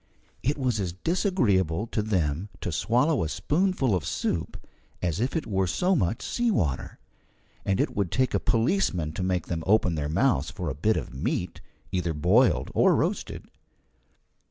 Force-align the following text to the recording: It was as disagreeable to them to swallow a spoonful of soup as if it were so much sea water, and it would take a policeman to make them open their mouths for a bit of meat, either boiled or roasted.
It 0.41 0.57
was 0.57 0.79
as 0.79 0.93
disagreeable 0.93 1.85
to 1.85 2.01
them 2.01 2.49
to 2.61 2.71
swallow 2.71 3.23
a 3.23 3.29
spoonful 3.29 3.93
of 3.93 4.03
soup 4.03 4.57
as 4.99 5.19
if 5.19 5.35
it 5.35 5.45
were 5.45 5.67
so 5.67 5.95
much 5.95 6.23
sea 6.23 6.49
water, 6.49 6.97
and 7.65 7.79
it 7.79 7.95
would 7.95 8.09
take 8.11 8.33
a 8.33 8.39
policeman 8.39 9.11
to 9.11 9.21
make 9.21 9.45
them 9.45 9.63
open 9.67 9.93
their 9.93 10.09
mouths 10.09 10.49
for 10.49 10.71
a 10.71 10.73
bit 10.73 10.97
of 10.97 11.13
meat, 11.13 11.61
either 11.91 12.13
boiled 12.15 12.71
or 12.73 12.95
roasted. 12.95 13.45